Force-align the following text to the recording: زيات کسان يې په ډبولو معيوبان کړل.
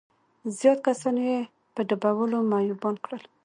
زيات 0.57 0.79
کسان 0.85 1.15
يې 1.27 1.37
په 1.73 1.81
ډبولو 1.89 2.37
معيوبان 2.51 2.95
کړل. 3.03 3.23